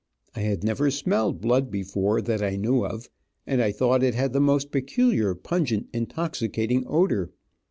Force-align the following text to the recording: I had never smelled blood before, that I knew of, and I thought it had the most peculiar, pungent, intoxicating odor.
I 0.35 0.39
had 0.39 0.63
never 0.63 0.89
smelled 0.89 1.41
blood 1.41 1.69
before, 1.69 2.23
that 2.23 2.41
I 2.41 2.55
knew 2.55 2.83
of, 2.83 3.07
and 3.45 3.61
I 3.61 3.71
thought 3.71 4.01
it 4.01 4.15
had 4.15 4.33
the 4.33 4.41
most 4.41 4.71
peculiar, 4.71 5.35
pungent, 5.35 5.89
intoxicating 5.93 6.83
odor. 6.87 7.29